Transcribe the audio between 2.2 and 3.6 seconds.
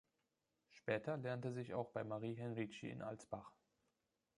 Henrici in Alsbach.